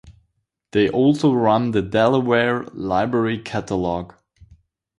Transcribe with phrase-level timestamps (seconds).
[0.71, 4.15] They also run the Delaware Library Catalog.